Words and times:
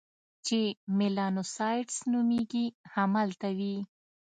چې 0.45 0.59
میلانوسایټس 0.97 1.97
نومیږي، 2.11 2.65
همدلته 2.93 3.49
وي. 3.57 3.77